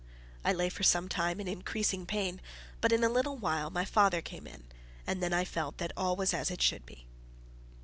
I 0.43 0.51
lay 0.51 0.69
for 0.69 0.81
some 0.81 1.07
time 1.07 1.39
in 1.39 1.47
increasing 1.47 2.07
pain; 2.07 2.41
but 2.81 2.91
in 2.91 3.03
a 3.03 3.07
little 3.07 3.37
while 3.37 3.69
my 3.69 3.85
father 3.85 4.19
came 4.19 4.47
in, 4.47 4.63
and 5.05 5.21
then 5.21 5.31
I 5.31 5.45
felt 5.45 5.77
that 5.77 5.91
all 5.95 6.15
was 6.15 6.33
as 6.33 6.49
it 6.49 6.63
should 6.63 6.87
be. 6.87 7.05